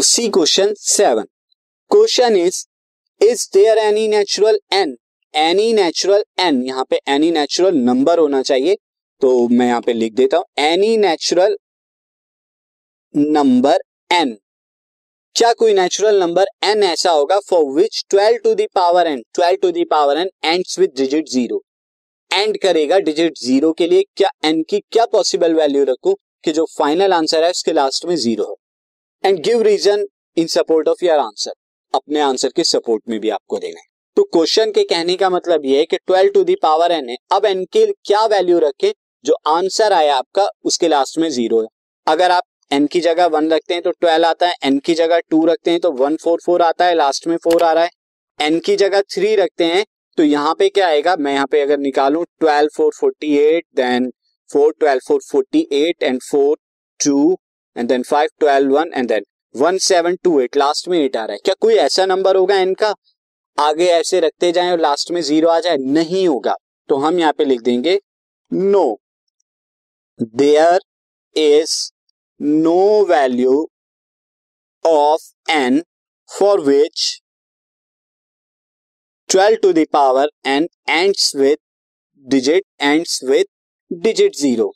Now 0.00 0.04
see 0.06 0.28
question 0.34 0.72
seven 0.80 1.24
question 1.90 2.36
is 2.36 2.58
is 3.20 3.42
there 3.54 3.78
any 3.78 4.06
natural 4.08 4.58
n 4.72 4.94
any 5.34 5.72
natural 5.72 6.22
n 6.40 6.62
यहाँ 6.66 6.84
पे 6.90 7.00
any 7.08 7.30
natural 7.30 7.74
number 7.78 8.18
होना 8.18 8.40
चाहिए। 8.42 8.76
तो 9.22 9.32
मैं 9.48 9.66
यहाँ 9.66 9.80
पे 9.86 9.92
लिख 9.92 10.14
देता 10.14 10.36
हूँ। 10.36 10.44
एनी 10.58 10.96
नेचुरल 10.96 11.56
नंबर 13.14 13.82
एन 14.10 14.34
क्या 15.36 15.52
कोई 15.54 15.74
नेचुरल 15.74 16.20
नंबर 16.20 16.46
एन 16.64 16.82
ऐसा 16.84 17.10
होगा? 17.10 17.38
For 17.40 17.64
which 17.74 18.04
twelve 18.10 18.38
to 18.44 18.54
the power 18.54 19.06
n 19.06 19.22
twelve 19.34 19.58
to 19.62 19.70
the power 19.84 20.18
n 20.18 20.30
ends 20.44 20.78
with 20.78 20.94
digit 20.96 21.28
zero 21.28 21.62
end 22.30 22.58
करेगा 22.62 22.98
डिजिट 23.10 23.38
ज़ीरो 23.42 23.72
के 23.72 23.86
लिए। 23.86 24.04
क्या 24.16 24.30
एन 24.44 24.62
की 24.70 24.80
क्या 24.92 25.06
पॉसिबल 25.12 25.54
वैल्यू 25.54 25.84
रखू? 25.84 26.14
कि 26.44 26.52
जो 26.52 26.66
फाइनल 26.78 27.12
आंसर 27.12 27.44
है 27.44 27.50
उसके 27.50 27.72
लास्ट 27.72 28.06
में 28.06 28.16
ज़ीरो 28.16 28.44
हो। 28.44 28.59
And 29.24 29.38
give 29.38 29.62
reason 29.62 30.04
in 30.36 30.46
support 30.46 30.88
of 30.88 31.04
your 31.04 31.18
answer 31.18 31.52
अपने 31.94 32.20
आंसर 32.20 32.48
के 32.56 32.64
सपोर्ट 32.64 33.02
में 33.08 33.18
भी 33.20 33.28
आपको 33.30 33.58
देना 33.58 33.80
है। 33.80 33.86
तो 34.16 34.22
क्वेश्चन 34.24 34.70
के 34.70 34.84
कहने 34.84 35.16
का 35.16 35.28
मतलब 35.30 35.64
ये 35.64 35.78
है 35.78 35.84
कि 35.84 35.96
twelve 35.96 36.30
to 36.32 36.44
the 36.44 36.54
power 36.54 36.92
n 36.92 37.08
है। 37.08 37.16
अब 37.32 37.44
एन 37.46 37.64
के 37.64 37.84
क्या 37.86 38.24
वैल्यू 38.26 38.58
रखे? 38.58 38.92
जो 39.24 39.34
आंसर 39.48 39.92
आया 39.92 40.16
आपका, 40.16 40.48
उसके 40.64 40.88
लास्ट 40.88 41.18
में 41.18 41.28
ज़ीरो 41.30 41.60
है। 41.62 41.66
अगर 42.06 42.30
आप 42.30 42.42
एन 42.70 42.86
की 42.86 43.00
जगह 43.00 43.26
वन 43.26 43.50
रखते 43.50 43.74
हैं 43.74 43.82
तो 43.82 43.90
ट्वेल्व 43.90 44.26
आता 44.26 44.46
है। 44.46 44.54
एन 44.64 44.78
की 44.78 44.94
जगह 44.94 45.20
टू 45.30 45.44
रखते 45.46 45.70
हैं 45.70 45.80
तो 45.80 45.90
वन 45.92 46.16
फोर 46.16 46.40
फोर 46.46 46.62
आता 46.62 46.84
है। 46.84 46.94
लास्ट 46.94 47.26
में 47.26 47.36
फोर 47.36 47.62
आ 47.62 47.72
रहा 47.72 47.84
है। 47.84 47.90
एन 48.40 48.58
की 48.60 48.76
जगह 48.76 49.02
थ्री 49.14 49.34
रखते 49.36 49.64
हैं 49.64 49.84
तो 50.18 50.22
यहाँ 50.22 50.54
पे 50.54 50.68
क्या 50.68 50.86
आएगा? 50.86 51.16
मैं 51.16 51.32
यहाँ 51.34 51.46
पे 51.46 51.60
अगर 51.60 51.78
निकालू 51.78 52.24
twelve 52.40 52.68
four 52.76 52.92
forty 53.00 53.36
eight 53.38 53.64
then 53.76 54.10
four 54.50 54.74
twelve 54.80 55.00
four 55.08 55.20
forty 55.30 55.66
eight 55.72 56.02
and 56.02 56.20
four 56.22 56.56
two 57.00 57.36
and 57.76 57.88
then 57.88 58.02
five 58.02 58.28
twelve 58.40 58.76
one 58.78 58.90
and 58.94 59.08
then 59.08 59.24
one 59.54 59.78
seven 59.78 60.16
two 60.24 60.38
eight 60.40 60.56
last 60.56 60.88
में 60.88 60.98
एट 60.98 61.16
आ 61.16 61.24
रहा 61.24 61.32
है। 61.32 61.40
क्या 61.44 61.54
कोई 61.60 61.74
ऐसा 61.76 62.06
नंबर 62.06 62.36
होगा 62.36 62.56
इनका? 62.60 62.94
आगे 63.58 63.86
ऐसे 63.92 64.20
रखते 64.20 64.52
जाएँ 64.52 64.70
और 64.72 64.80
लास्ट 64.80 65.10
में 65.10 65.20
ज़ीरो 65.20 65.48
आ 65.48 65.58
जाए? 65.60 65.76
नहीं 65.76 66.26
होगा। 66.28 66.54
तो 66.88 66.96
हम 66.96 67.18
यहाँ 67.18 67.32
पे 67.38 67.44
लिख 67.44 67.60
देंगे 67.62 67.98
no 68.52 69.00
there 70.20 70.80
is 71.36 71.74
no 72.40 73.04
value 73.04 73.68
of 74.84 75.22
n 75.50 75.82
for 76.30 76.60
which 76.60 77.20
twelve 79.28 79.56
to 79.62 79.72
the power 79.72 80.30
n 80.46 80.68
ends 80.88 81.34
with 81.36 81.56
digit 82.26 82.64
ends 82.80 83.22
with 83.24 83.44
digit 83.92 84.36
zero 84.36 84.72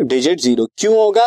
digit 0.00 0.40
zero 0.40 0.66
क्यों 0.78 0.94
होगा? 0.96 1.26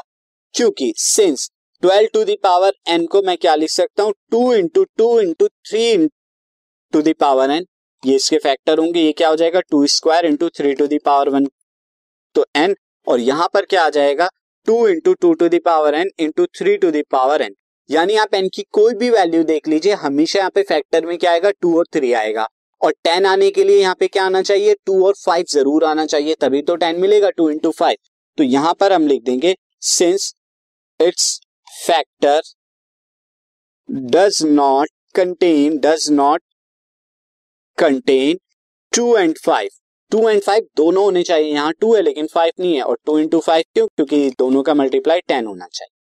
क्योंकि 0.56 0.94
since 0.98 1.50
twelve 1.84 2.08
to 2.14 2.24
the power 2.26 2.74
n 2.90 3.06
को 3.06 3.22
मैं 3.22 3.38
क्या 3.38 3.56
लिख 3.56 3.70
सकता 3.70 4.04
हूँ? 4.04 4.14
Two 4.32 4.54
into 4.54 4.84
two 4.98 5.20
into 5.20 5.48
three 5.48 6.08
to 6.94 7.02
the power 7.02 7.52
n 7.52 7.66
ये 8.04 8.16
इसके 8.16 8.38
फैक्टर 8.38 8.80
होंगे, 8.80 9.02
ये 9.02 9.12
क्या 9.12 9.30
हो 9.30 9.36
जाएगा? 9.36 9.60
Two 9.62 9.86
square 9.88 10.26
into 10.26 10.50
three 10.50 10.74
to 10.74 10.88
the power 10.88 11.30
one 11.30 11.48
तो 12.36 12.46
एन 12.58 12.76
और 13.08 13.20
यहाँ 13.20 13.50
पर 13.54 13.66
क्या 13.66 13.84
आ 13.86 13.90
जाएगा? 13.90 14.30
Two 14.68 14.88
into 14.88 15.14
two 15.14 15.34
to 15.34 15.48
the power 15.50 15.96
n 15.96 16.10
into 16.20 16.46
three 16.58 16.78
to 16.78 16.92
the power 16.92 17.42
n 17.42 17.56
यानी 17.90 18.16
आप 18.18 18.34
एन 18.34 18.48
की 18.54 18.64
कोई 18.72 18.94
भी 18.94 19.10
वैल्यू 19.10 19.44
देख 19.44 19.68
लीजिए, 19.68 19.94
हमेशा 19.94 20.40
यहाँ 20.40 20.52
पे 20.56 20.62
फैक्टर 20.64 21.06
में 21.06 21.18
क्या 21.18 21.32
आएगा? 21.32 21.52
टू 21.52 21.78
और 21.78 21.86
थ्री 21.94 22.12
आएगा। 22.14 22.48
और 22.82 22.92
टेन 23.04 23.26
आने 23.26 23.50
के 23.52 23.64
लिए 23.64 23.80
यहाँ 23.80 23.96
पे 24.00 24.08
क्या 24.08 24.26
आना 24.26 24.42
चाहिए? 24.42 24.76
टू 24.86 25.06
और 25.08 25.14
फाइव 25.26 25.46
ज़रूर 25.50 25.84
आना 25.86 26.06
चाहिए, 26.06 26.36
तभी 26.42 26.62
तो 26.62 26.76
टेन 26.76 27.00
मिलेगा 27.02 27.30
टू 27.32 27.50
इंटू 27.50 27.72
फाइव 27.72 27.98
तो 28.38 28.44
यहाँ 28.44 28.74
पर 28.74 28.94
हम 28.94 29.08
लिख 29.08 29.24
देंगे 29.24 29.56
since 29.82 30.34
its 31.00 31.40
factor 31.88 32.42
does 33.90 34.44
not 34.46 34.90
contain 35.16 35.78
does 35.80 36.10
not 36.12 36.42
contain 37.78 38.38
two 38.96 39.16
and 39.18 39.38
five 39.46 39.70
two 40.12 40.28
and 40.30 40.42
five 40.42 40.68
दोनों 40.78 41.04
होने 41.04 41.24
चाहिए 41.24 41.52
यहाँ 41.54 41.74
टू 41.80 41.94
है 41.96 42.02
लेकिन 42.02 42.28
फाइव 42.28 42.52
नहीं 42.60 42.76
है, 42.76 42.82
और 42.82 42.98
टू 43.06 43.18
इंटू 43.20 43.40
फाइव 43.40 43.64
क्यों? 43.74 43.88
क्योंकि 43.88 44.30
दोनों 44.30 44.64
का 44.64 44.74
मल्टीप्लाई 44.74 45.20
टेन 45.28 45.46
होना 45.46 45.68
चाहिए। 45.68 46.01